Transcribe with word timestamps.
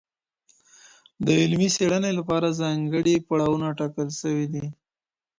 د 1.25 1.27
علمي 1.41 1.69
څېړني 1.75 2.11
لپاره 2.19 2.57
ځانګړي 2.61 3.15
پړاوونه 3.27 3.67
ټاکل 3.79 4.07
سوي 4.21 4.45
دي. 4.53 4.65